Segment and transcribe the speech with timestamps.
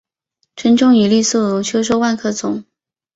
[0.55, 2.63] 春种一粒粟，秋收万颗子。